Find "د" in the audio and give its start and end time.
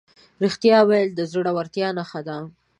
1.15-1.21